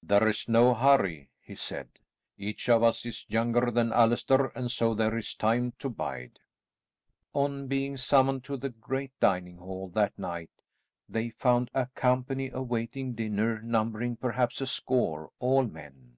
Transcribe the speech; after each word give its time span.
"There 0.00 0.28
is 0.28 0.48
no 0.48 0.74
hurry," 0.74 1.32
he 1.40 1.56
said. 1.56 1.88
"Each 2.38 2.68
of 2.68 2.84
us 2.84 3.04
is 3.04 3.24
younger 3.28 3.72
than 3.72 3.90
Allaster 3.90 4.52
and 4.54 4.70
so 4.70 4.94
there 4.94 5.18
is 5.18 5.34
time 5.34 5.72
to 5.80 5.90
bide." 5.90 6.38
On 7.32 7.66
being 7.66 7.96
summoned 7.96 8.44
to 8.44 8.56
the 8.56 8.68
great 8.70 9.10
dining 9.18 9.56
hall 9.56 9.88
that 9.88 10.16
night, 10.16 10.50
they 11.08 11.30
found 11.30 11.72
a 11.74 11.86
company 11.96 12.48
awaiting 12.54 13.14
dinner 13.14 13.60
numbering 13.60 14.14
perhaps 14.14 14.60
a 14.60 14.68
score, 14.68 15.32
all 15.40 15.64
men. 15.64 16.16